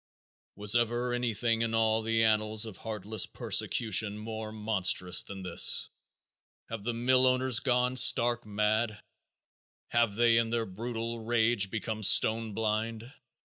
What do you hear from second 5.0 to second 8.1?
than this? Have the mill owners gone